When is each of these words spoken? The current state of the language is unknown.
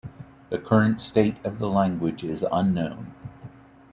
The 0.49 0.57
current 0.57 0.99
state 0.99 1.37
of 1.45 1.59
the 1.59 1.69
language 1.69 2.23
is 2.23 2.43
unknown. 2.51 3.13